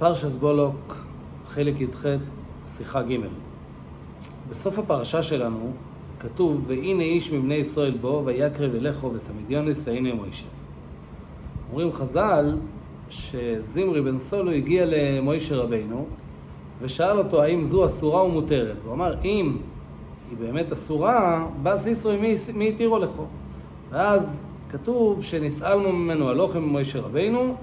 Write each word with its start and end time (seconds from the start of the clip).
פרשס 0.00 0.36
בולוק, 0.36 1.04
חלק 1.48 1.80
י"ח, 1.80 2.06
שיחה 2.66 3.02
ג' 3.02 3.16
בסוף 4.50 4.78
הפרשה 4.78 5.22
שלנו 5.22 5.72
כתוב, 6.20 6.64
והנה 6.66 7.02
איש 7.02 7.32
מבני 7.32 7.54
ישראל 7.54 7.96
בו, 8.00 8.22
ויקרב 8.24 8.74
אליכו 8.74 9.10
וסמידיוניס 9.14 9.88
להנה 9.88 10.14
מוישה. 10.14 10.46
אומרים 11.70 11.92
חז"ל 11.92 12.58
שזמרי 13.10 14.02
בן 14.02 14.18
סולו 14.18 14.50
הגיע 14.50 14.84
למוישה 14.86 15.56
רבינו 15.56 16.06
ושאל 16.80 17.18
אותו 17.18 17.42
האם 17.42 17.64
זו 17.64 17.84
אסורה 17.84 18.20
או 18.20 18.28
מותרת. 18.28 18.76
הוא 18.84 18.92
אמר, 18.92 19.14
אם 19.24 19.56
היא 20.30 20.38
באמת 20.38 20.72
אסורה, 20.72 21.46
בס 21.62 21.86
ישראל 21.86 22.20
מי, 22.20 22.36
מי 22.54 22.68
התירו 22.68 22.98
לכו? 22.98 23.24
ואז 23.90 24.42
כתוב 24.70 25.22
שנסעלנו 25.24 25.92
ממנו 25.92 26.30
הלוחם 26.30 26.62
ממוישה 26.62 27.00
רבינו 27.00 27.56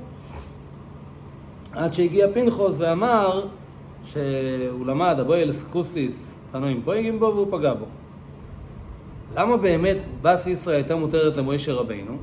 עד 1.78 1.94
שהגיע 1.94 2.28
פנחוס 2.34 2.80
ואמר 2.80 3.46
שהוא 4.06 4.86
למד 4.86 5.16
אבוי 5.20 5.44
אלסקוסיס 5.44 6.38
פנויים 6.52 6.82
פויגים 6.86 7.20
בו 7.20 7.26
והוא 7.26 7.48
פגע 7.52 7.74
בו. 7.74 7.86
למה 9.36 9.58
באמת 9.58 9.98
בס 10.22 10.48
ישראל 10.48 10.76
הייתה 10.76 10.96
מותרת 10.96 11.38
למוישה 11.38 11.74
רבינו? 11.74 12.18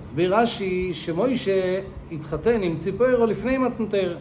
מסביר 0.00 0.36
רש"י 0.36 0.94
שמוישה 0.94 1.80
התחתן 2.12 2.62
עם 2.62 2.76
ציפוירו 2.76 3.26
לפני 3.26 3.58
מתנתר. 3.58 4.16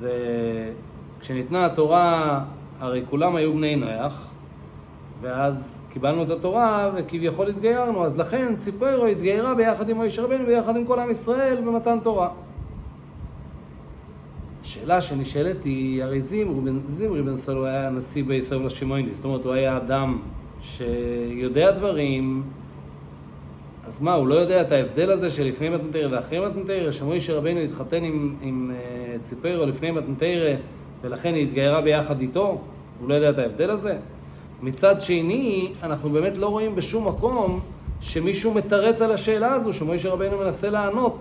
וכשניתנה 0.00 1.66
התורה, 1.66 2.44
הרי 2.80 3.02
כולם 3.10 3.36
היו 3.36 3.52
בני 3.52 3.76
נוח, 3.76 4.30
ואז 5.20 5.79
קיבלנו 5.92 6.22
את 6.22 6.30
התורה 6.30 6.90
וכביכול 6.96 7.48
התגיירנו, 7.48 8.04
אז 8.04 8.18
לכן 8.18 8.56
ציפוירו 8.56 9.06
התגיירה 9.06 9.54
ביחד 9.54 9.88
עם 9.88 9.96
מוישה 9.96 10.22
רבינו 10.22 10.46
ביחד 10.46 10.76
עם 10.76 10.84
כל 10.84 10.98
עם 10.98 11.10
ישראל 11.10 11.62
במתן 11.66 11.98
תורה. 12.02 12.28
השאלה 14.62 15.00
שנשאלת 15.00 15.64
היא, 15.64 16.04
הרי 16.04 16.20
זמרי 16.20 16.60
בן, 16.60 16.78
זמרי 16.86 17.22
בן 17.22 17.36
סלו 17.36 17.66
היה 17.66 17.90
נשיא 17.90 18.24
בישראל 18.24 18.66
לשימויניס, 18.66 19.16
זאת 19.16 19.24
אומרת 19.24 19.44
הוא 19.44 19.52
היה 19.52 19.76
אדם 19.76 20.18
שיודע 20.60 21.70
דברים, 21.70 22.42
אז 23.86 24.02
מה, 24.02 24.14
הוא 24.14 24.28
לא 24.28 24.34
יודע 24.34 24.60
את 24.60 24.72
ההבדל 24.72 25.10
הזה 25.10 25.30
שלפני 25.30 25.68
מתנתרא 25.68 26.08
ואחרי 26.10 26.40
מתנתרא, 26.40 26.90
שמוישה 26.90 27.36
רבינו 27.36 27.60
התחתן 27.60 28.04
עם, 28.04 28.34
עם 28.42 28.70
uh, 28.70 29.22
ציפרו 29.22 29.66
לפני 29.66 29.90
מתנתרא 29.90 30.54
ולכן 31.02 31.34
היא 31.34 31.46
התגיירה 31.46 31.80
ביחד 31.80 32.20
איתו? 32.20 32.60
הוא 33.00 33.08
לא 33.08 33.14
יודע 33.14 33.30
את 33.30 33.38
ההבדל 33.38 33.70
הזה? 33.70 33.98
מצד 34.62 35.00
שני, 35.00 35.72
אנחנו 35.82 36.10
באמת 36.10 36.36
לא 36.36 36.46
רואים 36.46 36.74
בשום 36.74 37.08
מקום 37.08 37.60
שמישהו 38.00 38.54
מתרץ 38.54 39.00
על 39.00 39.12
השאלה 39.12 39.52
הזו, 39.52 39.72
שמוישה 39.72 40.10
רבינו 40.10 40.38
מנסה 40.38 40.70
לענות 40.70 41.18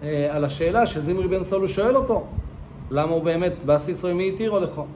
uh, 0.00 0.04
על 0.30 0.44
השאלה 0.44 0.86
שזמרי 0.86 1.28
בן 1.28 1.42
סולו 1.42 1.68
שואל 1.68 1.96
אותו. 1.96 2.26
למה 2.90 3.12
הוא 3.12 3.22
באמת, 3.22 3.52
באסיסרוי 3.64 4.12
מי 4.12 4.28
התירו 4.28 4.60
לכו? 4.60 4.86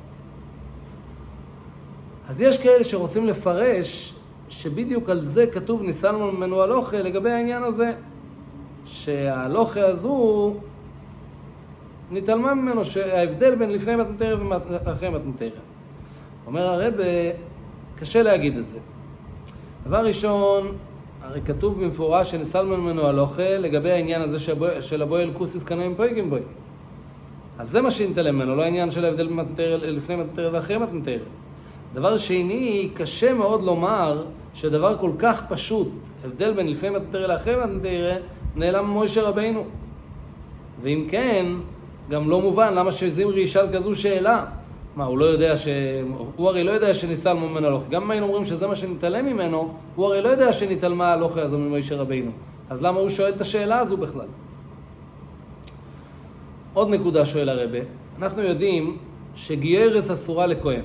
אז 2.28 2.42
יש 2.42 2.58
כאלה 2.58 2.84
שרוצים 2.84 3.26
לפרש 3.26 4.14
שבדיוק 4.48 5.10
על 5.10 5.20
זה 5.20 5.46
כתוב 5.46 5.82
ניסלנו 5.82 6.32
ממנו 6.32 6.62
הלוכה 6.62 7.02
לגבי 7.02 7.30
העניין 7.30 7.62
הזה, 7.62 7.92
שההלוכה 8.84 9.86
הזו 9.86 10.54
נתעלמה 12.10 12.54
ממנו, 12.54 12.84
שההבדל 12.84 13.54
בין 13.54 13.70
לפני 13.70 13.96
מתנתרא 13.96 14.36
ואחרי 14.86 15.08
מתנתרא. 15.08 15.60
אומר 16.46 16.66
הרב, 16.66 16.94
קשה 18.02 18.22
להגיד 18.22 18.56
את 18.56 18.68
זה. 18.68 18.78
דבר 19.86 20.06
ראשון, 20.06 20.72
הרי 21.22 21.40
כתוב 21.44 21.84
במפורש 21.84 22.30
שניסלנו 22.30 22.76
ממנו 22.76 23.06
הלוכה 23.06 23.56
לגבי 23.58 23.90
העניין 23.90 24.22
הזה 24.22 24.38
של 24.80 25.02
הבוי 25.02 25.22
אל 25.22 25.30
כוסיס 25.32 25.64
קנאים 25.64 25.94
פויגים 25.94 26.30
בוי. 26.30 26.40
אז 27.58 27.70
זה 27.70 27.82
מה 27.82 27.90
שנתעלם 27.90 28.34
ממנו, 28.34 28.56
לא 28.56 28.62
העניין 28.62 28.90
של 28.90 29.04
ההבדל 29.04 29.28
לפני 29.82 30.16
מתנתרא 30.16 30.50
ואחרי 30.52 30.78
מתנתרא. 30.78 31.24
דבר 31.94 32.16
שני, 32.16 32.90
קשה 32.94 33.34
מאוד 33.34 33.62
לומר 33.62 34.24
שדבר 34.54 34.98
כל 34.98 35.10
כך 35.18 35.44
פשוט, 35.48 35.88
הבדל 36.24 36.52
בין 36.52 36.68
לפני 36.68 36.90
מתנתרא 36.90 37.26
לאחרי 37.26 37.56
מתנתרא, 37.56 38.14
נעלם 38.56 38.86
מוישה 38.86 39.22
רבינו. 39.22 39.64
ואם 40.82 41.06
כן, 41.08 41.46
גם 42.10 42.30
לא 42.30 42.40
מובן 42.40 42.74
למה 42.74 42.92
שזמרי 42.92 43.40
ישאל 43.40 43.72
כזו 43.72 43.94
שאלה. 43.94 44.44
מה, 44.96 45.04
הוא 45.04 45.18
לא 45.18 45.24
יודע 45.24 45.56
ש... 45.56 45.68
הוא 46.36 46.48
הרי 46.48 46.64
לא 46.64 46.70
יודע 46.70 46.94
שניסל 46.94 47.32
ממנו 47.32 47.66
הלוך. 47.66 47.84
גם 47.90 48.02
אם 48.02 48.10
היינו 48.10 48.26
אומרים 48.26 48.44
שזה 48.44 48.66
מה 48.66 48.74
שנתעלם 48.74 49.26
ממנו, 49.26 49.74
הוא 49.94 50.06
הרי 50.06 50.22
לא 50.22 50.28
יודע 50.28 50.52
שנתעלמה 50.52 51.12
הלוך 51.12 51.36
הזו 51.36 51.58
ממוישה 51.58 51.96
רבינו. 51.96 52.30
אז 52.70 52.82
למה 52.82 53.00
הוא 53.00 53.08
שואל 53.08 53.32
את 53.32 53.40
השאלה 53.40 53.78
הזו 53.78 53.96
בכלל? 53.96 54.26
עוד 56.74 56.88
נקודה 56.88 57.26
שואל 57.26 57.48
הרבה, 57.48 57.78
אנחנו 58.18 58.42
יודעים 58.42 58.96
שגיירס 59.34 60.10
אסורה 60.10 60.46
לכהן. 60.46 60.84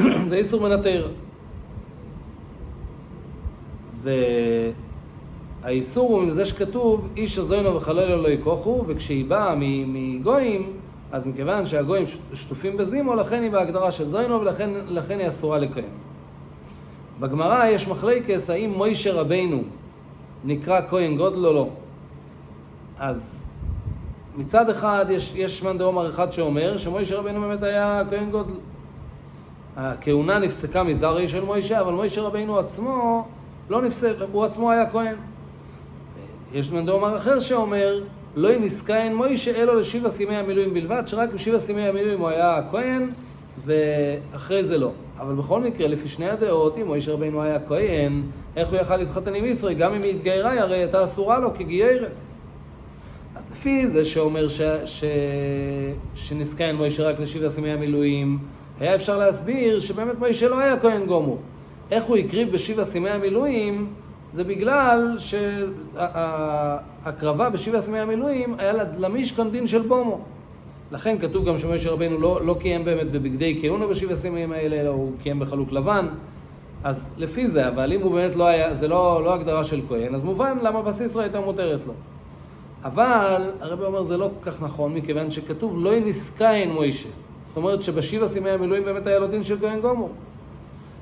זה 0.28 0.36
איסור 0.36 0.60
מנטר. 0.60 1.08
והאיסור 5.62 6.10
הוא 6.10 6.22
מזה 6.22 6.44
שכתוב 6.44 7.08
איש 7.16 7.38
הזוינו 7.38 7.74
וחלל 7.74 8.14
לא 8.14 8.28
יקוחו, 8.28 8.84
וכשהיא 8.86 9.24
באה 9.24 9.54
מגויים, 9.58 10.72
אז 11.12 11.26
מכיוון 11.26 11.66
שהגויים 11.66 12.04
שטופים 12.34 12.76
בזימו, 12.76 13.14
לכן 13.14 13.42
היא 13.42 13.50
בהגדרה 13.50 13.90
של 13.90 14.08
זוינו 14.08 14.40
ולכן 14.40 15.18
היא 15.18 15.28
אסורה 15.28 15.58
לכהן. 15.58 15.84
בגמרא 17.20 17.66
יש 17.66 17.88
מחלקס 17.88 18.50
האם 18.50 18.70
מוישה 18.70 19.12
רבינו 19.12 19.62
נקרא 20.44 20.80
כהן 20.88 21.16
גודל 21.16 21.46
או 21.46 21.52
לא. 21.52 21.68
אז 22.98 23.42
מצד 24.36 24.70
אחד 24.70 25.06
יש, 25.10 25.34
יש 25.36 25.62
מאן 25.62 25.78
דאמר 25.78 26.08
אחד 26.08 26.32
שאומר 26.32 26.76
שמוישה 26.76 27.18
רבינו 27.18 27.40
באמת 27.40 27.62
היה 27.62 28.02
כהן 28.10 28.30
גודל. 28.30 28.54
הכהונה 29.76 30.38
נפסקה 30.38 30.82
מזרעי 30.82 31.28
של 31.28 31.44
מוישה, 31.44 31.80
אבל 31.80 31.92
מוישה 31.92 32.22
רבינו 32.22 32.58
עצמו 32.58 33.26
לא 33.70 33.82
נפסק, 33.82 34.14
הוא 34.32 34.44
עצמו 34.44 34.70
היה 34.70 34.90
כהן. 34.90 35.16
יש 36.52 36.72
מאן 36.72 36.86
דאמר 36.86 37.16
אחר 37.16 37.38
שאומר 37.38 38.02
לא 38.36 38.48
ינסקיין 38.48 39.16
מוישה 39.16 39.62
אלו 39.62 39.74
לשבע 39.74 40.08
סימי 40.08 40.36
המילואים 40.36 40.74
בלבד, 40.74 41.02
שרק 41.06 41.32
בשבע 41.32 41.58
סימי 41.58 41.82
המילואים 41.88 42.20
הוא 42.20 42.28
היה 42.28 42.60
כהן 42.70 43.10
ואחרי 43.64 44.64
זה 44.64 44.78
לא. 44.78 44.92
אבל 45.18 45.34
בכל 45.34 45.60
מקרה, 45.60 45.88
לפי 45.88 46.08
שני 46.08 46.28
הדעות, 46.28 46.78
אם 46.78 46.86
מוישה 46.86 47.12
רבינו 47.12 47.42
היה 47.42 47.58
כהן, 47.60 48.22
איך 48.56 48.68
הוא 48.68 48.78
יכל 48.78 48.96
להתחתן 48.96 49.34
עם 49.34 49.44
ישראל? 49.44 49.74
גם 49.74 49.94
אם 49.94 50.02
היא 50.02 50.14
התגיירה, 50.14 50.60
הרי 50.60 50.76
הייתה 50.76 51.04
אסורה 51.04 51.38
לו 51.38 51.54
כגיירס. 51.54 52.34
אז 53.36 53.48
לפי 53.52 53.86
זה 53.86 54.04
שאומר 54.04 54.48
ש... 54.48 54.60
ש... 54.84 55.04
שנסקיין 56.14 56.76
מוישה 56.76 57.08
רק 57.08 57.20
לשבע 57.20 57.48
סימי 57.48 57.70
המילואים, 57.70 58.38
היה 58.80 58.94
אפשר 58.94 59.18
להסביר 59.18 59.78
שבאמת 59.78 60.18
מוישה 60.18 60.48
לא 60.48 60.58
היה 60.58 60.80
כהן 60.80 61.06
גומור. 61.06 61.38
איך 61.90 62.04
הוא 62.04 62.16
הקריב 62.16 62.52
בשבע 62.52 62.84
סימי 62.84 63.10
המילואים, 63.10 63.86
זה 64.32 64.44
בגלל 64.44 65.16
שההקרבה 65.98 67.50
בשבע 67.50 67.80
סימי 67.80 67.98
המילואים 67.98 68.54
היה 68.58 68.72
למישכן 68.98 69.50
דין 69.50 69.66
של 69.66 69.82
בומו. 69.82 70.20
לכן 70.92 71.18
כתוב 71.18 71.48
גם 71.48 71.58
שמוישה 71.58 71.90
רבנו 71.90 72.18
לא, 72.18 72.40
לא 72.44 72.56
קיים 72.60 72.84
באמת 72.84 73.10
בבגדי 73.10 73.58
כהונה 73.62 73.86
בשבע 73.86 74.14
סימים 74.14 74.52
האלה, 74.52 74.80
אלא 74.80 74.88
הוא 74.88 75.12
קיים 75.22 75.38
בחלוק 75.38 75.72
לבן. 75.72 76.08
אז 76.84 77.06
לפי 77.16 77.48
זה, 77.48 77.68
אבל 77.68 77.92
אם 77.92 78.00
הוא 78.02 78.12
באמת 78.12 78.36
לא 78.36 78.46
היה, 78.46 78.74
זה 78.74 78.88
לא, 78.88 79.22
לא 79.24 79.34
הגדרה 79.34 79.64
של 79.64 79.80
כהן, 79.88 80.14
אז 80.14 80.22
מובן 80.22 80.58
למה 80.62 80.82
בסיסרא 80.82 81.22
הייתה 81.22 81.40
מותרת 81.40 81.84
לו. 81.86 81.92
אבל 82.84 83.52
הרבי 83.60 83.84
אומר 83.84 84.02
זה 84.02 84.16
לא 84.16 84.30
כל 84.40 84.50
כך 84.50 84.62
נכון, 84.62 84.94
מכיוון 84.94 85.30
שכתוב 85.30 85.74
לא 85.78 85.94
ינסקיין 85.94 86.72
מוישה. 86.72 87.08
זאת 87.44 87.56
אומרת 87.56 87.82
שבשבע 87.82 88.26
סימי 88.26 88.50
המילואים 88.50 88.84
באמת 88.84 89.06
היה 89.06 89.18
לו 89.18 89.26
דין 89.26 89.42
של 89.42 89.58
כהן 89.60 89.80
גומור. 89.80 90.10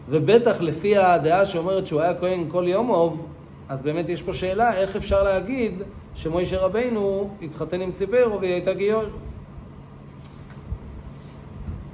ובטח 0.09 0.61
לפי 0.61 0.97
הדעה 0.97 1.45
שאומרת 1.45 1.87
שהוא 1.87 2.01
היה 2.01 2.15
כהן 2.15 2.45
כל 2.49 2.65
יומוב, 2.67 3.27
אז 3.69 3.83
באמת 3.83 4.09
יש 4.09 4.23
פה 4.23 4.33
שאלה 4.33 4.75
איך 4.75 4.97
אפשר 4.97 5.23
להגיד 5.23 5.83
שמוישה 6.15 6.59
רבינו 6.59 7.31
התחתן 7.43 7.81
עם 7.81 7.93
ציפרו 7.93 8.41
והיא 8.41 8.53
הייתה 8.53 8.73
גיורס. 8.73 9.39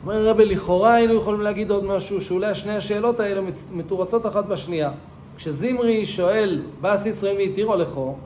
אומר 0.02 0.28
הרבי, 0.28 0.44
לכאורה 0.44 0.94
היינו 0.94 1.14
יכולים 1.14 1.40
להגיד 1.40 1.70
עוד 1.70 1.84
משהו, 1.84 2.20
שאולי 2.20 2.54
שני 2.54 2.76
השאלות 2.76 3.20
האלה 3.20 3.40
מתורצות 3.72 4.26
אחת 4.26 4.44
בשנייה. 4.44 4.90
כשזמרי 5.36 6.06
שואל, 6.06 6.62
בא 6.80 6.96
ישראל 7.06 7.36
מי 7.36 7.44
התירו 7.44 7.76
לכו, 7.76 8.16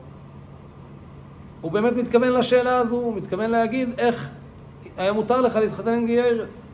הוא 1.61 1.71
באמת 1.71 1.93
מתכוון 1.93 2.31
לשאלה 2.31 2.77
הזו, 2.77 2.95
הוא 2.95 3.15
מתכוון 3.15 3.49
להגיד 3.49 3.89
איך 3.97 4.29
היה 4.97 5.13
מותר 5.13 5.41
לך 5.41 5.55
להתחתן 5.55 5.93
עם 5.93 6.05
גיירס. 6.05 6.68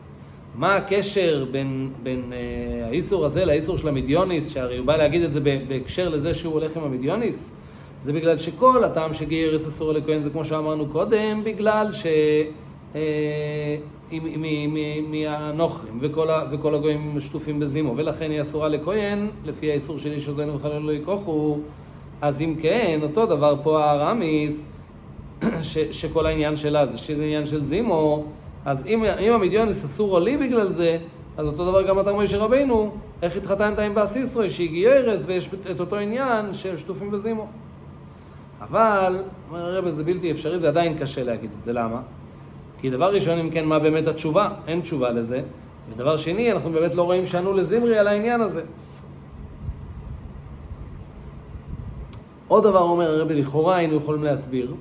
מה 0.58 0.76
הקשר 0.76 1.46
בין, 1.52 1.90
בין 2.04 2.34
אה, 2.34 2.88
האיסור 2.88 3.26
הזה 3.26 3.46
לאיסור 3.46 3.78
של 3.78 3.88
המדיוניס, 3.88 4.54
שהרי 4.54 4.78
הוא 4.78 4.86
בא 4.86 4.98
להגיד 4.98 5.22
את 5.22 5.34
זה 5.34 5.40
בהקשר 5.68 6.10
לזה 6.10 6.34
שהוא 6.34 6.54
הולך 6.54 6.78
עם 6.78 6.84
המדיוניס? 6.84 7.52
זה 8.04 8.14
בגלל 8.14 8.38
שכל 8.38 8.84
הטעם 8.84 9.14
שגיירס 9.14 9.68
אסור 9.68 9.92
לכהן 9.92 10.22
זה 10.22 10.30
כמו 10.30 10.46
שאמרנו 10.46 10.88
קודם, 10.88 11.44
בגלל 11.44 11.92
ש... 11.92 12.06
אה, 12.96 13.76
מהנוכרים 15.10 15.98
וכל, 16.02 16.28
וכל 16.52 16.76
הגויים 16.76 17.20
שטופים 17.20 17.60
בזימו, 17.60 17.94
ולכן 17.98 18.32
היא 18.32 18.42
אסורה 18.42 18.68
לכהן, 18.68 19.28
לפי 19.46 19.72
האיסור 19.72 19.98
של 19.98 20.12
איש 20.12 20.28
עוזנו 20.28 20.56
וחלל 20.56 20.82
לא 20.82 20.92
יכוחו, 20.92 21.58
אז 22.22 22.42
אם 22.42 22.56
כן, 22.62 23.00
אותו 23.04 23.26
דבר 23.26 23.56
פה 23.64 23.84
הארמיס, 23.84 24.66
שכל 25.92 26.26
העניין 26.26 26.56
שלה 26.56 26.86
זה 26.86 26.98
שזה 26.98 27.24
עניין 27.24 27.46
של 27.46 27.64
זימו, 27.64 28.26
אז 28.66 28.86
אם, 28.86 29.04
אם 29.20 29.34
המדיונס 29.34 29.84
אסור 29.84 30.20
לי 30.20 30.38
בגלל 30.38 30.70
זה, 30.70 30.98
אז 31.38 31.48
אותו 31.48 31.66
דבר 31.66 31.82
גם 31.82 32.00
אתה 32.00 32.14
מוישה 32.14 32.38
רבינו, 32.38 32.92
איך 33.22 33.38
התחתנת 33.38 33.80
עם 33.80 33.96
באס 33.96 34.16
ישראל 34.16 34.50
שהגיע 34.50 34.92
ארז 34.92 35.24
ויש 35.28 35.50
את 35.72 35.80
אותו 35.80 35.96
עניין 35.96 36.54
שהם 36.54 36.78
שטופים 36.78 37.12
בזימו. 37.12 37.48
אבל, 38.62 39.24
אומר 39.50 39.66
הרב, 39.66 39.90
זה 39.90 40.04
בלתי 40.04 40.32
אפשרי, 40.32 40.60
זה 40.60 40.68
עדיין 40.68 40.98
קשה 40.98 41.24
להגיד 41.24 41.50
את 41.58 41.64
זה, 41.64 41.74
למה? 41.74 42.02
כי 42.82 42.90
דבר 42.90 43.14
ראשון, 43.14 43.40
אם 43.40 43.50
כן, 43.50 43.66
מה 43.66 43.80
באמת 43.80 44.08
התשובה? 44.08 44.50
אין 44.68 44.82
תשובה 44.82 45.10
לזה. 45.10 45.42
ודבר 45.94 46.18
שני, 46.18 46.52
אנחנו 46.52 46.72
באמת 46.72 46.96
לא 46.96 47.02
רואים 47.02 47.26
שענו 47.26 47.54
לזמרי 47.54 47.98
על 47.98 48.08
העניין 48.08 48.42
הזה. 48.42 48.62
עוד 52.48 52.64
דבר 52.64 52.82
אומר 52.82 53.12
הרבי, 53.12 53.42
לכאורה 53.42 53.76
היינו 53.76 53.96
יכולים 53.96 54.24
להסביר. 54.24 54.74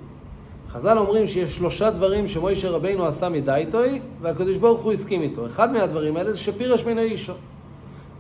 חז"ל 0.74 0.98
אומרים 0.98 1.26
שיש 1.26 1.56
שלושה 1.56 1.90
דברים 1.90 2.26
שמוישה 2.26 2.70
רבינו 2.70 3.06
עשה 3.06 3.28
מדייטוי, 3.28 4.00
והקדוש 4.20 4.56
ברוך 4.56 4.80
הוא 4.80 4.92
הסכים 4.92 5.22
איתו. 5.22 5.46
אחד 5.46 5.72
מהדברים 5.72 6.16
האלה 6.16 6.32
זה 6.32 6.38
שפירש 6.38 6.84
מן 6.84 6.98
האישו. 6.98 7.32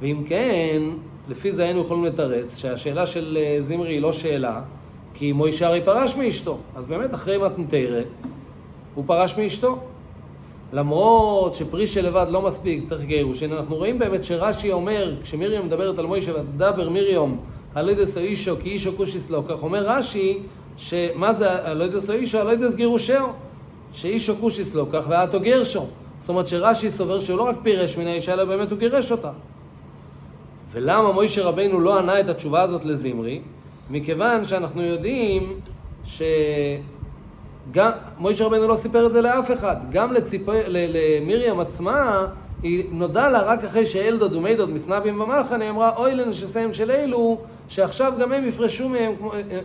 ואם 0.00 0.22
כן, 0.26 0.82
לפי 1.28 1.52
זה 1.52 1.64
היינו 1.64 1.80
יכולים 1.80 2.04
לתרץ 2.04 2.56
שהשאלה 2.56 3.06
של 3.06 3.38
אה, 3.40 3.56
זמרי 3.60 3.94
היא 3.94 4.00
לא 4.00 4.12
שאלה, 4.12 4.60
כי 5.14 5.32
מוישה 5.32 5.66
הרי 5.66 5.80
פרש 5.84 6.16
מאשתו. 6.16 6.58
אז 6.76 6.86
באמת, 6.86 7.14
אחרי 7.14 7.38
מתנתרא, 7.38 8.00
הוא 8.94 9.04
פרש 9.06 9.38
מאשתו. 9.38 9.78
למרות 10.72 11.54
שפרישה 11.54 12.02
לבד 12.02 12.26
לא 12.30 12.42
מספיק, 12.42 12.84
צריך 12.84 13.02
גירושין. 13.02 13.52
אנחנו 13.52 13.76
רואים 13.76 13.98
באמת 13.98 14.24
שרש"י 14.24 14.72
אומר, 14.72 15.14
כשמרים 15.22 15.66
מדברת 15.66 15.98
על 15.98 16.06
מוישה, 16.06 16.32
ותדבר 16.34 16.90
מרים 16.90 17.36
הלידס 17.74 18.16
אישו 18.16 18.56
כי 18.62 18.68
אישו 18.68 18.96
כושיס 18.96 19.30
לו, 19.30 19.46
כך 19.46 19.62
אומר 19.62 19.84
רש"י, 19.86 20.38
שמה 20.76 21.32
זה 21.32 21.68
הלידס 21.70 22.10
אישו? 22.10 22.38
הלידס 22.38 22.74
גירושהו, 22.74 23.28
שאישו 23.92 24.36
כושיס 24.40 24.74
לו, 24.74 24.86
כך 24.92 25.04
ואתו 25.08 25.40
גרשו. 25.40 25.86
זאת 26.18 26.28
אומרת 26.28 26.46
שרש"י 26.46 26.90
סובר 26.90 27.20
שהוא 27.20 27.38
לא 27.38 27.42
רק 27.42 27.56
פירש 27.62 27.98
מן 27.98 28.06
האישה, 28.06 28.32
אלא 28.32 28.44
באמת 28.44 28.70
הוא 28.70 28.78
גירש 28.78 29.12
אותה. 29.12 29.30
ולמה 30.70 31.12
מוישה 31.12 31.44
רבינו 31.44 31.80
לא 31.80 31.98
ענה 31.98 32.20
את 32.20 32.28
התשובה 32.28 32.62
הזאת 32.62 32.84
לזמרי? 32.84 33.40
מכיוון 33.90 34.44
שאנחנו 34.44 34.82
יודעים 34.82 35.60
ש... 36.04 36.22
גם, 37.72 37.90
מוישה 38.18 38.44
רבנו 38.44 38.68
לא 38.68 38.76
סיפר 38.76 39.06
את 39.06 39.12
זה 39.12 39.20
לאף 39.20 39.50
אחד. 39.52 39.76
גם 39.90 40.12
לציפ... 40.12 40.42
למרים 40.68 41.60
עצמה, 41.60 42.26
היא 42.64 42.84
נודע 42.90 43.30
לה 43.30 43.42
רק 43.42 43.64
אחרי 43.64 43.86
שאלדוד 43.86 44.34
ומידוד 44.34 44.70
מסנבים 44.70 45.18
במחנה, 45.18 45.64
היא 45.64 45.70
אמרה, 45.70 45.96
אוי 45.96 46.14
לנשסיהם 46.14 46.74
של 46.74 46.90
אלו, 46.90 47.38
שעכשיו 47.68 48.12
גם 48.20 48.32
הם 48.32 48.44
יפרשו 48.44 48.88
מהם, 48.88 49.12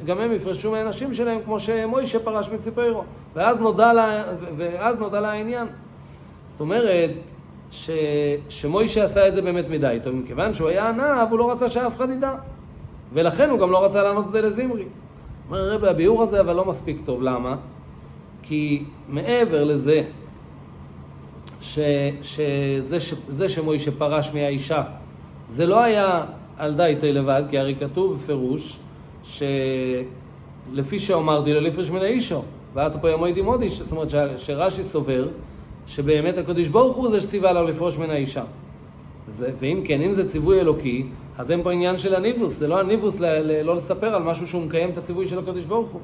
גם 0.05 0.19
הם 0.19 0.31
יפרשו 0.31 0.71
מהנשים 0.71 1.13
שלהם, 1.13 1.39
כמו 1.45 1.59
שמוישה 1.59 2.19
פרש 2.19 2.49
מציפרו. 2.49 3.03
ואז 3.35 3.59
נודע 3.59 3.93
לה, 3.93 4.23
ואז 4.55 4.99
נודע 4.99 5.21
לה 5.21 5.31
העניין. 5.31 5.67
זאת 6.47 6.59
אומרת, 6.59 7.11
ש... 7.71 7.89
שמוישה 8.49 9.03
עשה 9.03 9.27
את 9.27 9.35
זה 9.35 9.41
באמת 9.41 9.69
מדי 9.69 9.99
טוב, 10.03 10.15
מכיוון 10.15 10.53
שהוא 10.53 10.69
היה 10.69 10.89
ענב, 10.89 11.27
הוא 11.29 11.39
לא 11.39 11.51
רצה 11.51 11.69
שאף 11.69 11.95
אחד 11.95 12.09
ידע. 12.09 12.33
ולכן 13.13 13.49
הוא 13.49 13.59
גם 13.59 13.71
לא 13.71 13.85
רצה 13.85 14.03
לענות 14.03 14.25
את 14.25 14.31
זה 14.31 14.41
לזמרי. 14.41 14.85
אומר 15.47 15.59
הרב, 15.59 15.85
הביאור 15.85 16.23
הזה 16.23 16.41
אבל 16.41 16.55
לא 16.55 16.65
מספיק 16.65 16.97
טוב, 17.05 17.21
למה? 17.21 17.55
כי 18.43 18.83
מעבר 19.09 19.63
לזה, 19.63 20.01
ש, 21.61 21.79
שזה 22.21 22.99
ש, 22.99 23.13
זה 23.29 23.49
שמוישה 23.49 23.91
פרש 23.91 24.31
מהאישה, 24.33 24.83
זה 25.47 25.65
לא 25.65 25.79
היה 25.83 26.25
על 26.57 26.73
דייטי 26.73 27.11
לבד, 27.13 27.43
כי 27.49 27.59
הרי 27.59 27.75
כתוב 27.75 28.13
בפירוש 28.13 28.79
שלפי 29.23 30.99
שאמרתי 30.99 31.53
לו 31.53 31.61
לפרש 31.61 31.89
מן 31.89 32.01
האישו, 32.01 32.41
ואת 32.73 32.95
פה 33.01 33.09
ימוי 33.09 33.33
דימודי, 33.33 33.69
זאת 33.69 33.91
אומרת 33.91 34.09
שרש"י 34.37 34.83
סובר 34.83 35.27
שבאמת 35.87 36.37
הקדוש 36.37 36.67
ברוך 36.67 36.95
הוא 36.95 37.09
זה 37.09 37.21
שציווה 37.21 37.53
לו 37.53 37.63
לפרוש 37.63 37.97
מן 37.97 38.09
האישה. 38.09 38.43
זה, 39.27 39.51
ואם 39.59 39.81
כן, 39.85 40.01
אם 40.01 40.11
זה 40.11 40.29
ציווי 40.29 40.59
אלוקי, 40.59 41.07
אז 41.37 41.51
אין 41.51 41.63
פה 41.63 41.71
עניין 41.71 41.97
של 41.97 42.15
הניבוס, 42.15 42.57
זה 42.57 42.67
לא 42.67 42.79
הניבוס 42.79 43.19
ל, 43.19 43.25
ל, 43.25 43.61
לא 43.61 43.75
לספר 43.75 44.15
על 44.15 44.23
משהו 44.23 44.47
שהוא 44.47 44.61
מקיים 44.61 44.89
את 44.89 44.97
הציווי 44.97 45.27
של 45.27 45.39
הקדוש 45.39 45.65
ברוך 45.65 45.89
הוא. 45.89 46.01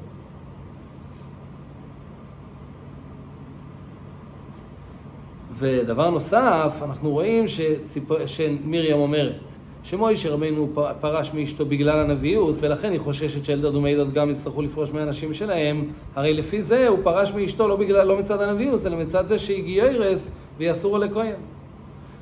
ודבר 5.58 6.10
נוסף, 6.10 6.80
אנחנו 6.84 7.10
רואים 7.10 7.44
שציפ... 7.46 8.04
שמרים 8.26 8.96
אומרת 8.96 9.40
שמוישה 9.82 10.30
רבינו 10.30 10.68
פרש 11.00 11.34
מאשתו 11.34 11.66
בגלל 11.66 11.98
הנביאוס 11.98 12.58
ולכן 12.62 12.92
היא 12.92 13.00
חוששת 13.00 13.44
שאלדד 13.44 13.74
ומעידות 13.74 14.12
גם 14.12 14.30
יצטרכו 14.30 14.62
לפרוש 14.62 14.92
מהנשים 14.92 15.34
שלהם 15.34 15.84
הרי 16.14 16.34
לפי 16.34 16.62
זה 16.62 16.88
הוא 16.88 16.98
פרש 17.02 17.32
מאשתו 17.32 17.68
לא, 17.68 17.76
בגלל, 17.76 18.06
לא 18.06 18.18
מצד 18.18 18.42
הנביאוס 18.42 18.86
אלא 18.86 18.96
מצד 18.96 19.28
זה 19.28 19.38
שהגיע 19.38 19.84
אירס 19.84 20.30
ויסורו 20.58 20.98
לכהן 20.98 21.34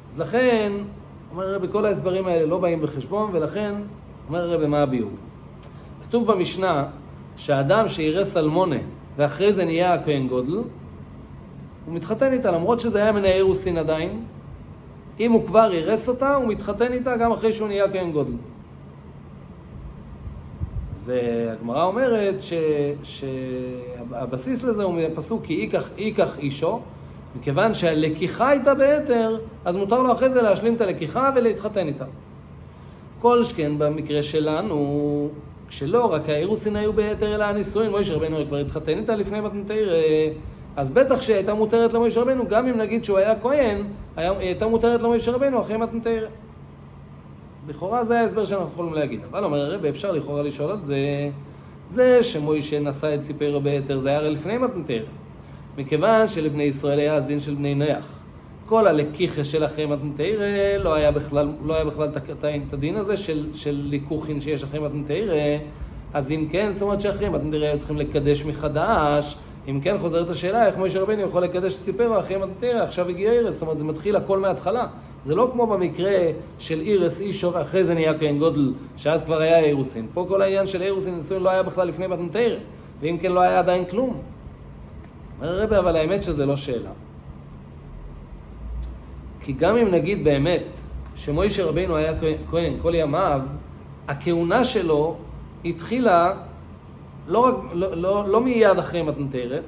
אז 0.09 0.21
לכן, 0.21 0.73
אומר 1.33 1.49
הרבי, 1.49 1.67
כל 1.71 1.87
ההסברים 1.87 2.27
האלה 2.27 2.47
לא 2.47 2.59
באים 2.59 2.81
בחשבון 2.81 3.31
ולכן, 3.33 3.75
אומר 4.29 4.51
הרבי, 4.51 4.67
מה 4.67 4.83
הביאור? 4.83 5.11
כתוב 6.03 6.33
במשנה 6.33 6.85
שהאדם 7.37 7.89
שאירס 7.89 8.37
אלמונה 8.37 8.77
ואחרי 9.17 9.53
זה 9.53 9.65
נהיה 9.65 9.95
הכהן 9.95 10.29
גודל 10.29 10.63
הוא 11.87 11.95
מתחתן 11.95 12.33
איתה, 12.33 12.51
למרות 12.51 12.81
שזה 12.81 13.03
היה 13.03 13.13
מן 13.13 13.25
האירוסין 13.25 13.79
עדיין. 13.79 14.23
אם 15.21 15.33
הוא 15.33 15.47
כבר 15.47 15.73
אירס 15.73 16.09
אותה, 16.09 16.35
הוא 16.35 16.49
מתחתן 16.49 16.93
איתה 16.93 17.17
גם 17.17 17.33
אחרי 17.33 17.53
שהוא 17.53 17.69
נהיה 17.69 17.93
כהן 17.93 18.13
גודל. 18.13 18.33
והגמרא 21.05 21.85
אומרת 21.85 22.43
ש, 22.43 22.53
שהבסיס 23.03 24.65
לזה 24.65 24.83
הוא 24.83 24.95
מהפסוק 24.95 25.43
כי 25.45 25.71
ייקח 25.97 26.39
אישו, 26.39 26.81
מכיוון 27.37 27.75
שהלקיחה 27.75 28.49
הייתה 28.49 28.75
בהתר, 28.75 29.39
אז 29.65 29.77
מותר 29.77 30.03
לו 30.03 30.13
אחרי 30.13 30.31
זה 30.31 30.43
להשלים 30.43 30.75
את 30.75 30.81
הלקיחה 30.81 31.31
ולהתחתן 31.37 31.87
איתה. 31.87 32.05
כל 33.21 33.45
שכן 33.45 33.79
במקרה 33.79 34.23
שלנו, 34.23 35.29
כשלא, 35.69 36.13
רק 36.13 36.29
האירוסין 36.29 36.77
היו 36.77 36.93
בהתר 36.93 37.35
אלא 37.35 37.45
הנישואין, 37.45 37.91
מוישה 37.91 38.15
רבנו 38.15 38.47
כבר 38.47 38.57
התחתן 38.57 38.99
איתה 38.99 39.17
לפני 39.17 39.41
מתנתר, 39.41 39.89
אז 40.77 40.91
בטח 40.91 41.23
שהיא 41.23 41.37
הייתה 41.37 41.55
מותרת 41.55 41.93
למוישה 41.93 42.21
רבנו, 42.21 42.49
גם 42.49 42.67
אם 42.67 42.79
נגיד 42.79 43.05
שהוא 43.05 43.19
היה 43.19 43.41
כהן, 43.41 43.83
היא 44.17 44.29
הייתה 44.39 44.67
מותרת 44.67 45.03
למוישה 45.03 45.33
רבנו 45.33 45.61
אחרי 45.61 45.77
מתנתר. 45.77 46.27
לכאורה 47.69 48.05
זה 48.05 48.21
ההסבר 48.21 48.45
שאנחנו 48.45 48.69
יכולים 48.73 48.95
להגיד. 48.95 49.21
אבל 49.31 49.45
אומר 49.45 49.61
הרב, 49.61 49.85
אפשר 49.85 50.13
לכאורה 50.13 50.43
לשאול 50.43 50.71
על 50.71 50.85
זה, 50.85 50.99
זה 51.89 52.23
שמוישה 52.23 52.81
נשא 52.81 53.15
את 53.15 53.25
סיפרו 53.25 53.61
בהתר, 53.61 53.99
זה 53.99 54.09
היה 54.09 54.19
הרי 54.19 54.31
לפני 54.31 54.59
מתנתר. 54.59 55.05
מכיוון 55.79 56.29
שלבני 56.29 56.63
ישראל 56.63 56.99
היה 56.99 57.15
אז 57.15 57.25
דין 57.25 57.41
של 57.41 57.55
בני 57.55 57.75
נח. 57.75 58.25
כל 58.67 58.87
הלקיחה 58.87 59.45
של 59.45 59.65
אחרי 59.65 59.87
מתנתרא 59.87 60.47
לא 60.79 60.95
היה 60.95 61.11
בכלל, 61.13 61.49
לא 61.65 61.75
היה 61.75 61.85
בכלל 61.85 62.09
את 62.69 62.73
הדין 62.73 62.97
הזה 62.97 63.17
של, 63.17 63.49
של 63.55 63.81
ליקוחין 63.85 64.41
שיש 64.41 64.65
אחרי 64.65 64.81
מתנתרא, 64.81 65.35
אז 66.15 66.31
אם 66.31 66.47
כן, 66.51 66.73
זאת 66.73 66.83
אומרת 66.83 67.01
שאחרי 67.01 67.29
מתנתרא 67.29 67.67
היו 67.67 67.79
צריכים 67.79 67.97
לקדש 67.97 68.45
מחדש, 68.45 69.37
אם 69.69 69.81
כן 69.81 69.99
חוזרת 69.99 70.31
השאלה 70.31 70.67
איך 70.67 70.79
משה 70.79 71.01
רבינו 71.01 71.23
יכול 71.23 71.43
לקדש 71.43 71.73
סיפרו 71.73 72.19
אחרי 72.19 72.37
מתנתרא, 72.37 72.83
עכשיו 72.83 73.09
הגיע 73.09 73.33
אירס, 73.33 73.55
זאת 73.55 73.63
אומרת 73.63 73.79
זה 73.79 73.85
מתחיל 73.85 74.17
הכל 74.17 74.39
מההתחלה. 74.39 74.87
זה 75.25 75.35
לא 75.35 75.49
כמו 75.53 75.67
במקרה 75.67 76.17
של 76.59 76.81
אירס 76.81 77.21
אישו 77.21 77.53
ואחרי 77.53 77.85
זה 77.85 77.95
נהיה 77.95 78.19
כהן 78.19 78.39
גודל, 78.39 78.73
שאז 78.97 79.25
כבר 79.25 79.41
היה 79.41 79.59
אירוסין. 79.59 80.07
פה 80.15 80.27
כל 80.29 80.43
העניין 80.43 80.67
של 80.67 80.83
אירוסין 80.83 81.15
נישואין 81.15 81.43
לא 81.43 81.51
היה 81.51 81.63
בכלל 81.63 81.89
לפני 81.89 82.07
מתנתרא, 82.07 82.57
ואם 83.01 83.19
כן 83.21 83.33
לא 83.33 83.41
היה 83.41 83.59
עדיין 83.59 83.85
כלום. 83.85 84.21
אומר 85.41 85.61
הרבי, 85.61 85.77
אבל 85.77 85.97
האמת 85.97 86.23
שזה 86.23 86.47
לא 86.47 86.57
שאלה. 86.57 86.91
כי 89.41 89.53
גם 89.53 89.77
אם 89.77 89.91
נגיד 89.91 90.25
באמת 90.25 90.81
שמוישה 91.15 91.65
רבינו 91.65 91.97
היה 91.97 92.13
כהן 92.51 92.75
כל 92.83 92.95
ימיו, 92.95 93.41
הכהונה 94.09 94.65
שלו 94.65 95.17
התחילה 95.65 96.33
לא, 97.29 97.63
לא, 97.73 97.95
לא, 97.95 98.29
לא 98.29 98.41
מיד 98.41 98.79
אחרי 98.79 99.03
מתנתרת, 99.03 99.63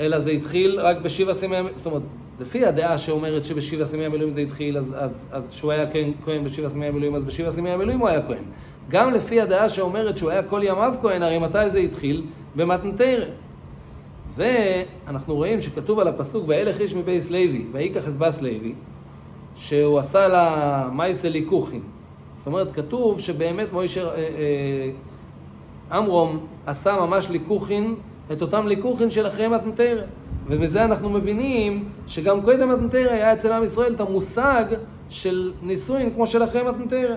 אלא 0.00 0.18
זה 0.18 0.30
התחיל 0.30 0.80
רק 0.80 0.96
בשבע 1.02 1.34
סימי 1.34 1.56
המילואים, 1.56 1.76
זאת 1.76 1.86
אומרת, 1.86 2.02
לפי 2.40 2.66
הדעה 2.66 2.98
שאומרת 2.98 3.44
שבשבע 3.44 3.84
סימי 3.84 4.04
המילואים 4.04 4.30
זה 4.30 4.40
התחיל, 4.40 4.78
אז, 4.78 4.94
אז, 4.98 5.26
אז 5.30 5.52
שהוא 5.52 5.72
היה 5.72 5.90
כהן, 5.90 6.12
כהן 6.24 6.44
בשבע 6.44 6.68
סימי 6.68 6.86
המילואים, 6.86 7.14
אז 7.14 7.24
בשבע 7.24 7.50
סימי 7.50 7.70
המילואים 7.70 7.98
הוא 7.98 8.08
היה 8.08 8.26
כהן. 8.26 8.44
גם 8.88 9.12
לפי 9.12 9.40
הדעה 9.40 9.68
שאומרת 9.68 10.16
שהוא 10.16 10.30
היה 10.30 10.42
כל 10.42 10.60
ימיו 10.64 10.94
כהן, 11.02 11.22
הרי 11.22 11.38
מתי 11.38 11.70
זה 11.70 11.78
התחיל? 11.78 12.26
במתנתרא. 12.56 13.24
ואנחנו 14.36 15.34
רואים 15.34 15.60
שכתוב 15.60 15.98
על 15.98 16.08
הפסוק, 16.08 16.44
וילך 16.48 16.80
איש 16.80 16.94
מבייס 16.94 17.30
לוי, 17.30 17.66
ויקח 17.72 18.06
אסבס 18.06 18.42
לוי, 18.42 18.74
שהוא 19.54 19.98
עשה 19.98 20.28
לה 20.28 20.88
מייסה 20.92 21.28
ליקוחין. 21.28 21.82
זאת 22.34 22.46
אומרת, 22.46 22.72
כתוב 22.72 23.20
שבאמת 23.20 23.72
מוישה, 23.72 24.08
אה, 24.08 24.14
אה, 24.14 24.90
עמרום 25.96 26.46
עשה 26.66 26.96
ממש 26.96 27.30
ליקוחין, 27.30 27.94
את 28.32 28.42
אותם 28.42 28.66
ליקוחין 28.66 29.10
של 29.10 29.26
אחרי 29.26 29.48
מתנתרא. 29.48 30.02
ומזה 30.46 30.84
אנחנו 30.84 31.10
מבינים 31.10 31.88
שגם 32.06 32.42
קודם 32.42 32.68
מתנתרא 32.68 33.12
היה 33.12 33.32
אצל 33.32 33.52
עם 33.52 33.64
ישראל 33.64 33.94
את 33.94 34.00
המושג 34.00 34.64
של 35.08 35.52
נישואין 35.62 36.10
כמו 36.14 36.26
של 36.26 36.44
אחרי 36.44 36.62
מתנתרא. 36.62 37.16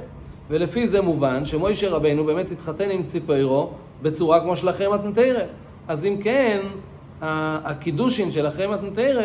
ולפי 0.50 0.88
זה 0.88 1.02
מובן 1.02 1.46
שמוישה 1.46 1.90
רבנו 1.90 2.24
באמת 2.24 2.52
התחתן 2.52 2.90
עם 2.90 3.04
ציפוירו 3.04 3.72
בצורה 4.02 4.40
כמו 4.40 4.56
של 4.56 4.70
אחרי 4.70 4.88
מתנתרא. 4.88 5.44
אז 5.88 6.06
אם 6.06 6.18
כן, 6.22 6.60
הקידושין 7.22 8.32
של 8.32 8.48
אחרי 8.48 8.68
מתנתרא 8.68 9.24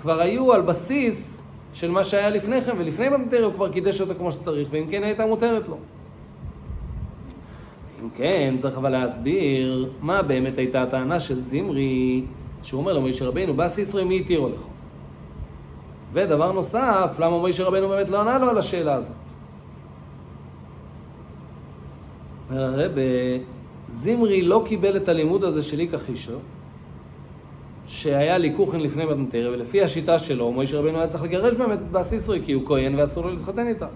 כבר 0.00 0.20
היו 0.20 0.52
על 0.52 0.62
בסיס 0.62 1.31
של 1.72 1.90
מה 1.90 2.04
שהיה 2.04 2.30
לפני 2.30 2.62
כן, 2.62 2.76
ולפני 2.78 3.08
מתנתרא 3.08 3.44
הוא 3.44 3.54
כבר 3.54 3.72
קידש 3.72 4.00
אותה 4.00 4.14
כמו 4.14 4.32
שצריך, 4.32 4.68
ואם 4.72 4.86
כן 4.90 5.02
הייתה 5.02 5.26
מותרת 5.26 5.68
לו. 5.68 5.76
אם 8.02 8.08
כן, 8.16 8.54
צריך 8.58 8.76
אבל 8.76 8.90
להסביר 8.90 9.90
מה 10.00 10.22
באמת 10.22 10.58
הייתה 10.58 10.82
הטענה 10.82 11.20
של 11.20 11.40
זמרי, 11.40 12.24
שהוא 12.62 12.80
אומר 12.80 12.92
למוישה 12.92 13.26
רבינו, 13.26 13.54
בא 13.54 13.68
סיסרי 13.68 14.04
מי 14.04 14.20
התירו 14.20 14.48
לך? 14.48 14.60
ודבר 16.12 16.52
נוסף, 16.52 17.16
למה 17.18 17.38
מוישה 17.38 17.64
רבנו 17.64 17.88
באמת 17.88 18.08
לא 18.08 18.20
ענה 18.20 18.38
לו 18.38 18.48
על 18.48 18.58
השאלה 18.58 18.94
הזאת? 18.94 19.12
אומר 22.50 22.62
הרב, 22.62 22.92
זמרי 23.88 24.42
לא 24.42 24.62
קיבל 24.66 24.96
את 24.96 25.08
הלימוד 25.08 25.44
הזה 25.44 25.62
של 25.62 25.80
איקה 25.80 25.98
חישו, 25.98 26.38
שהיה 27.92 28.38
ליקוחין 28.38 28.80
לפני 28.80 29.04
מתנתרא, 29.04 29.50
ולפי 29.50 29.82
השיטה 29.82 30.18
שלו, 30.18 30.52
מוישה 30.52 30.78
רבנו 30.78 30.98
היה 30.98 31.06
צריך 31.06 31.22
לגרש 31.22 31.54
באמת 31.54 31.78
בסיסרי, 31.90 32.40
כי 32.44 32.52
הוא 32.52 32.66
כהן 32.66 32.94
ואסור 32.94 33.24
לו 33.24 33.30
להתחתן 33.30 33.66
איתה. 33.66 33.86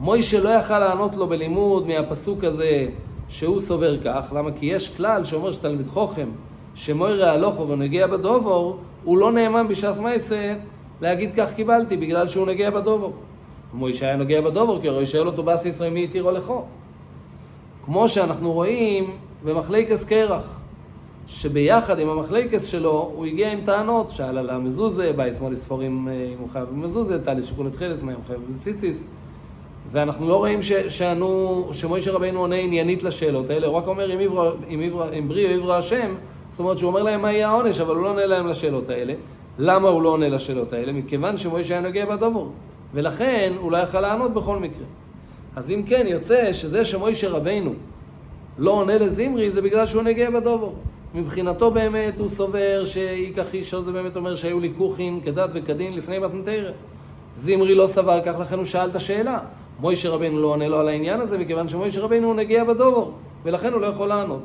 מוישה 0.00 0.40
לא 0.40 0.48
יכל 0.48 0.78
לענות 0.78 1.14
לו 1.16 1.26
בלימוד 1.26 1.86
מהפסוק 1.86 2.44
הזה 2.44 2.86
שהוא 3.28 3.60
סובר 3.60 3.96
כך, 4.04 4.32
למה? 4.36 4.52
כי 4.52 4.66
יש 4.66 4.96
כלל 4.96 5.24
שאומר 5.24 5.52
שתלמיד 5.52 5.86
חוכם, 5.88 6.28
שמוירה 6.74 7.32
הלוכו 7.32 7.68
ונגיע 7.68 8.06
בדובור, 8.06 8.78
הוא 9.04 9.18
לא 9.18 9.32
נאמן 9.32 9.68
בש"ס 9.68 9.98
מייסה 9.98 10.54
להגיד 11.00 11.30
כך 11.36 11.54
קיבלתי, 11.54 11.96
בגלל 11.96 12.28
שהוא 12.28 12.46
נגיע 12.46 12.70
בדובור. 12.70 13.12
מוישה 13.74 14.06
היה 14.06 14.16
נוגע 14.16 14.40
בדובור, 14.40 14.80
כי 14.80 14.88
הרי 14.88 15.06
שואל 15.06 15.26
אותו 15.26 15.44
ישראל 15.64 15.90
מי 15.90 16.04
התירו 16.04 16.30
לכו. 16.30 16.64
כמו 17.84 18.08
שאנחנו 18.08 18.52
רואים 18.52 19.16
במחלקס 19.44 20.04
קרח, 20.04 20.63
שביחד 21.26 21.98
עם 21.98 22.08
המחלקס 22.08 22.66
שלו 22.66 23.12
הוא 23.14 23.26
הגיע 23.26 23.52
עם 23.52 23.60
טענות, 23.64 24.10
שאל 24.10 24.38
על 24.38 24.50
המזוזה, 24.50 25.12
בא 25.12 25.26
ישמאל 25.26 25.52
לספור 25.52 25.82
אם 25.82 26.08
הוא 26.38 26.48
חייב 26.48 26.68
במזוזה, 26.68 27.24
טלי 27.24 27.42
שיקול 27.42 27.66
את 27.66 27.76
חילס, 27.76 28.02
מה 28.02 28.12
אם 28.12 28.18
חייב 28.26 28.40
בציציס. 28.48 29.06
ואנחנו 29.92 30.28
לא 30.28 30.36
רואים 30.36 30.60
שענו, 30.88 31.68
שמוישה 31.72 32.12
רבינו 32.12 32.40
עונה 32.40 32.56
עניינית 32.56 33.02
לשאלות 33.02 33.50
האלה, 33.50 33.66
הוא 33.66 33.76
רק 33.76 33.86
אומר 33.86 34.14
אם, 34.14 34.18
עברה, 34.18 34.50
אם, 34.68 34.80
עברה, 34.80 35.10
אם 35.18 35.28
בריא 35.28 35.56
או 35.56 35.62
עברה 35.62 35.78
השם, 35.78 36.14
זאת 36.50 36.58
אומרת 36.58 36.78
שהוא 36.78 36.88
אומר 36.88 37.02
להם 37.02 37.22
מה 37.22 37.32
יהיה 37.32 37.48
העונש, 37.48 37.80
אבל 37.80 37.94
הוא 37.94 38.02
לא 38.02 38.10
עונה 38.10 38.26
להם 38.26 38.46
לשאלות 38.46 38.90
האלה. 38.90 39.14
למה 39.58 39.88
הוא 39.88 40.02
לא 40.02 40.08
עונה 40.08 40.28
לשאלות 40.28 40.72
האלה? 40.72 40.92
מכיוון 40.92 41.36
שמוישה 41.36 41.74
היה 41.74 41.82
נוגע 41.82 42.06
בדובור, 42.06 42.52
ולכן 42.94 43.52
הוא 43.58 43.72
לא 43.72 43.76
יכל 43.76 44.00
לענות 44.00 44.34
בכל 44.34 44.58
מקרה. 44.58 44.86
אז 45.56 45.70
אם 45.70 45.82
כן, 45.86 46.06
יוצא 46.08 46.52
שזה 46.52 46.84
שמוישה 46.84 47.30
רבינו 47.30 47.72
לא 48.58 48.70
עונה 48.70 48.98
לזמרי, 48.98 49.50
זה 49.50 49.62
בגלל 49.62 49.86
שהוא 49.86 50.02
נגע 50.02 50.30
בדובור. 50.30 50.74
מבחינתו 51.14 51.70
באמת 51.70 52.18
הוא 52.18 52.28
סובר 52.28 52.84
שאיכך 52.84 53.54
אישו 53.54 53.82
זה 53.82 53.92
באמת 53.92 54.16
אומר 54.16 54.34
שהיו 54.34 54.60
ליקוחין 54.60 55.20
כדת 55.24 55.50
וכדין 55.52 55.96
לפני 55.96 56.18
מתנתרא. 56.18 56.70
זמרי 57.34 57.74
לא 57.74 57.86
סבר 57.86 58.20
כך, 58.24 58.38
לכן 58.40 58.56
הוא 58.56 58.64
שאל 58.64 58.90
את 58.90 58.96
השאלה. 58.96 59.38
מוישה 59.80 60.10
רבינו 60.10 60.42
לא 60.42 60.46
עונה 60.46 60.68
לו 60.68 60.78
על 60.78 60.88
העניין 60.88 61.20
הזה, 61.20 61.38
מכיוון 61.38 61.68
שמוישה 61.68 62.00
רבינו 62.00 62.26
הוא 62.26 62.34
נגיע 62.34 62.64
בדובור, 62.64 63.12
ולכן 63.44 63.72
הוא 63.72 63.80
לא 63.80 63.86
יכול 63.86 64.08
לענות. 64.08 64.44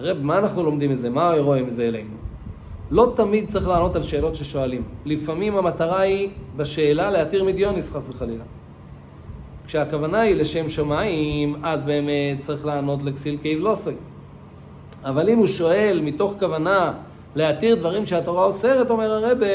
רב, 0.00 0.18
מה 0.22 0.38
אנחנו 0.38 0.62
לומדים 0.62 0.90
מזה? 0.90 1.10
מה 1.10 1.32
רואה 1.38 1.62
מזה 1.62 1.82
אלינו? 1.82 2.14
לא 2.90 3.12
תמיד 3.16 3.48
צריך 3.48 3.68
לענות 3.68 3.96
על 3.96 4.02
שאלות 4.02 4.34
ששואלים. 4.34 4.82
לפעמים 5.04 5.56
המטרה 5.56 6.00
היא 6.00 6.30
בשאלה 6.56 7.10
להתיר 7.10 7.44
מדיוניס 7.44 7.90
חס 7.90 8.08
וחלילה. 8.08 8.44
כשהכוונה 9.66 10.20
היא 10.20 10.34
לשם 10.34 10.68
שמיים, 10.68 11.56
אז 11.62 11.82
באמת 11.82 12.40
צריך 12.40 12.66
לענות 12.66 13.02
לכסיל 13.02 13.38
כאיב 13.42 13.58
לא 13.60 13.74
סוי. 13.74 13.94
אבל 15.04 15.28
אם 15.28 15.38
הוא 15.38 15.46
שואל 15.46 16.00
מתוך 16.04 16.34
כוונה 16.38 16.92
להתיר 17.34 17.74
דברים 17.74 18.04
שהתורה 18.04 18.44
אוסרת, 18.44 18.90
אומר 18.90 19.24
הרבה, 19.26 19.46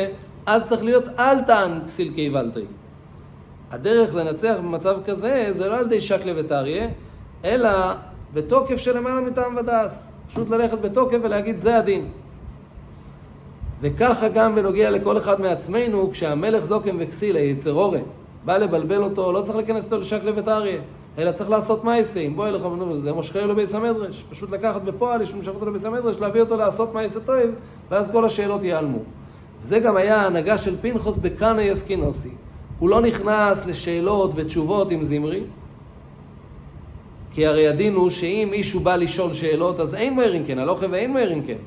אז 0.45 0.69
צריך 0.69 0.83
להיות 0.83 1.03
אל 1.19 1.41
תען 1.41 1.79
כסיל 1.85 2.13
תהי. 2.13 2.65
הדרך 3.71 4.15
לנצח 4.15 4.55
במצב 4.57 4.97
כזה 5.05 5.47
זה 5.51 5.69
לא 5.69 5.77
על 5.77 5.85
ידי 5.85 6.01
שקלה 6.01 6.31
וטריה, 6.35 6.87
אלא 7.45 7.69
בתוקף 8.33 8.77
של 8.77 8.97
למעלה 8.97 9.21
מטעם 9.21 9.57
ודס. 9.57 10.07
פשוט 10.27 10.49
ללכת 10.49 10.81
בתוקף 10.81 11.17
ולהגיד 11.23 11.59
זה 11.59 11.77
הדין. 11.77 12.09
וככה 13.81 14.29
גם 14.29 14.55
בנוגע 14.55 14.91
לכל 14.91 15.17
אחד 15.17 15.41
מעצמנו, 15.41 16.11
כשהמלך 16.11 16.63
זוקם 16.63 16.95
וכסיל, 16.99 17.35
היצר 17.35 17.73
אורן, 17.73 18.01
בא 18.45 18.57
לבלבל 18.57 19.03
אותו, 19.03 19.31
לא 19.31 19.41
צריך 19.41 19.55
להיכנס 19.55 19.85
אותו 19.85 19.97
לשקלה 19.97 20.31
וטריה, 20.35 20.81
אלא 21.19 21.31
צריך 21.31 21.49
לעשות 21.49 21.83
מייסה, 21.83 22.19
אם 22.19 22.35
בוא 22.35 22.47
אליך 22.47 22.65
מנובל, 22.65 22.97
זה 22.97 23.13
מושכה 23.13 23.45
לו 23.45 23.55
ביס 23.55 23.75
המדרש. 23.75 24.25
פשוט 24.29 24.51
לקחת 24.51 24.81
בפועל, 24.81 25.21
יש 25.21 25.33
למשוך 25.33 25.55
אותו 25.55 25.65
לביס 25.65 25.85
המדרש, 25.85 26.19
להביא 26.19 26.41
אותו 26.41 26.57
לעשות 26.57 26.93
מייסה 26.93 27.19
טוב, 27.19 27.35
ואז 27.91 28.11
כל 28.11 28.25
השאלות 28.25 28.63
ייעלמו. 28.63 28.99
זה 29.61 29.79
גם 29.79 29.97
היה 29.97 30.21
ההנהגה 30.21 30.57
של 30.57 30.75
פנחוס 30.81 31.15
בקאנה 31.15 31.61
יסקינוסי. 31.61 32.29
הוא 32.79 32.89
לא 32.89 33.01
נכנס 33.01 33.65
לשאלות 33.65 34.31
ותשובות 34.35 34.91
עם 34.91 35.03
זמרי, 35.03 35.43
כי 37.31 37.45
הרי 37.45 37.67
הדין 37.67 37.93
הוא 37.93 38.09
שאם 38.09 38.47
מישהו 38.51 38.79
בא 38.79 38.95
לשאול 38.95 39.33
שאלות, 39.33 39.79
אז 39.79 39.95
אין 39.95 40.13
מוירין 40.13 40.43
כן, 40.47 40.59
הלוכה 40.59 40.85
ואין 40.91 41.11
מוירין 41.11 41.41
כן. 41.47 41.57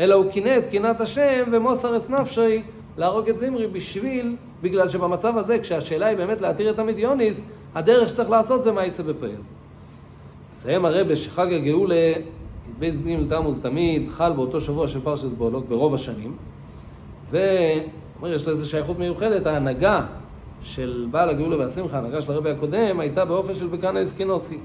אלא 0.00 0.14
הוא 0.14 0.30
קינא 0.30 0.58
את 0.58 0.66
קינת 0.70 1.00
השם 1.00 1.42
ומוסר 1.52 1.96
אס 1.96 2.10
נפשי 2.10 2.62
להרוג 2.96 3.28
את 3.28 3.38
זמרי 3.38 3.66
בשביל, 3.66 4.36
בגלל 4.62 4.88
שבמצב 4.88 5.38
הזה, 5.38 5.58
כשהשאלה 5.58 6.06
היא 6.06 6.16
באמת 6.16 6.40
להתיר 6.40 6.70
את 6.70 6.78
המדיוניס, 6.78 7.44
הדרך 7.74 8.08
שצריך 8.08 8.30
לעשות 8.30 8.62
זה 8.62 8.72
מעשה 8.72 9.02
בפעל. 9.02 9.30
מסיים 10.50 10.84
הרבה 10.84 11.16
שחג 11.16 11.52
הגאולה, 11.52 12.12
י"ב 12.78 12.96
י"ג 12.96 13.28
תמוז 13.28 13.58
תמיד, 13.62 14.08
חל 14.08 14.32
באותו 14.32 14.60
שבוע 14.60 14.88
של 14.88 15.00
פרשס 15.00 15.32
בולוק 15.32 15.64
ברוב 15.68 15.94
השנים, 15.94 16.36
ואומר, 17.30 18.34
יש 18.34 18.48
לזה 18.48 18.68
שייכות 18.68 18.98
מיוחדת, 18.98 19.46
ההנהגה 19.46 20.06
של 20.62 21.06
בעל 21.10 21.28
הגאולה 21.28 21.58
והשמחה, 21.58 21.96
ההנהגה 21.96 22.20
של 22.20 22.32
הרבי 22.32 22.50
הקודם, 22.50 23.00
הייתה 23.00 23.24
באופן 23.24 23.54
של 23.54 23.66
בקנאו 23.66 24.02
את 24.02 24.16
קנאתי. 24.16 24.58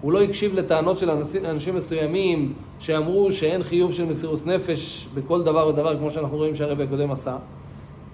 הוא 0.00 0.12
לא 0.12 0.22
הקשיב 0.22 0.54
לטענות 0.54 0.98
של 0.98 1.10
אנשים 1.44 1.74
מסוימים 1.74 2.52
שאמרו 2.78 3.32
שאין 3.32 3.62
חיוב 3.62 3.92
של 3.92 4.04
מסירות 4.04 4.46
נפש 4.46 5.08
בכל 5.14 5.42
דבר 5.42 5.68
ודבר, 5.68 5.98
כמו 5.98 6.10
שאנחנו 6.10 6.36
רואים 6.36 6.54
שהרבי 6.54 6.82
הקודם 6.82 7.10
עשה. 7.10 7.36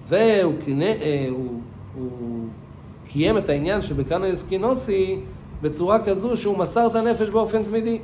והוא 0.09 0.53
אה, 0.81 1.27
הוא, 1.29 1.61
הוא 1.95 2.38
קיים 3.11 3.37
את 3.37 3.49
העניין 3.49 3.81
שבקנאו 3.81 4.33
את 4.33 4.58
קנאתי 4.58 5.19
בצורה 5.61 5.99
כזו 6.03 6.37
שהוא 6.37 6.57
מסר 6.57 6.87
את 6.87 6.95
הנפש 6.95 7.29
באופן 7.29 7.63
תמידי. 7.63 7.99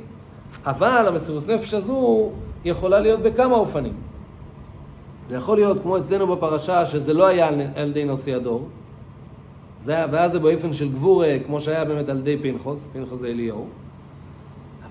אבל 0.64 1.04
המסירות 1.08 1.48
נפש 1.48 1.74
הזו 1.74 2.30
יכולה 2.64 3.00
להיות 3.00 3.20
בכמה 3.20 3.54
אופנים. 3.54 3.92
זה 5.28 5.36
יכול 5.36 5.56
להיות 5.56 5.82
כמו 5.82 5.98
אצלנו 5.98 6.36
בפרשה, 6.36 6.86
שזה 6.86 7.12
לא 7.12 7.26
היה 7.26 7.48
על 7.74 7.90
ידי 7.90 8.04
נושא 8.04 8.34
הדור, 8.34 8.68
ואז 9.84 10.32
זה 10.32 10.38
באופן 10.38 10.72
של 10.72 10.92
גבור, 10.92 11.24
כמו 11.46 11.60
שהיה 11.60 11.84
באמת 11.84 12.08
על 12.08 12.18
ידי 12.18 12.36
פנחוס, 12.42 12.88
פנחוס 12.92 13.18
זה 13.18 13.26
אליהו. 13.26 13.66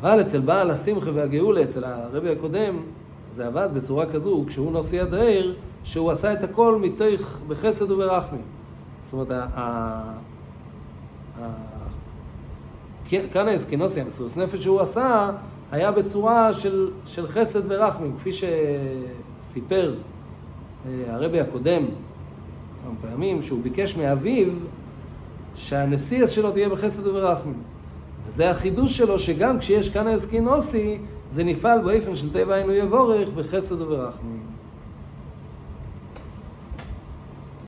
אבל 0.02 0.22
אצל 0.22 0.40
בעל 0.40 0.72
השמחה 0.72 1.12
והגאולה, 1.14 1.64
אצל 1.64 1.84
הרבי 1.84 2.30
הקודם, 2.30 2.78
זה 3.32 3.48
עבד 3.48 3.70
בצורה 3.74 4.06
כזו, 4.06 4.44
כשהוא 4.48 4.72
נשיא 4.80 5.02
הדעיר, 5.02 5.56
שהוא 5.84 6.12
עשה 6.12 6.34
את 6.34 6.44
הכל 6.44 6.80
מתוך, 6.82 7.42
בחסד 7.48 7.92
וברחמים. 7.92 8.42
זאת 9.06 9.14
אומרת, 9.14 9.28
כאן 13.32 13.48
האסקינוסי, 13.48 14.02
המסירוס 14.02 14.38
נפש 14.38 14.60
שהוא 14.60 14.82
עשה, 14.82 15.32
היה 15.72 15.92
בצורה 15.92 16.54
של, 16.54 16.92
של 17.06 17.28
חסד 17.28 17.62
ורחמים, 17.66 18.16
כפי 18.18 18.30
שסיפר 18.32 19.96
אה, 20.86 20.92
הרבי 21.08 21.40
הקודם 21.40 21.86
כמה 22.84 22.94
פעמים, 23.02 23.42
שהוא 23.42 23.62
ביקש 23.64 23.98
מאביו 23.98 24.54
שהנשיא 25.56 26.28
שלו 26.28 26.52
תהיה 26.52 26.70
בחסד 26.70 27.08
וברחמים. 27.08 27.64
וזה 28.26 28.52
החידוש 28.52 28.98
שלו, 28.98 29.20
שגם 29.20 29.60
כשיש 29.60 29.90
כאן 29.90 30.08
האסקינוסי, 30.08 31.00
זה 31.30 31.44
נפעל 31.44 31.82
באופן 31.82 32.16
של 32.16 32.34
טבע 32.34 32.54
היינו 32.54 32.72
יבורך 32.72 33.30
בחסד 33.30 33.82
וברחמים. 33.82 34.55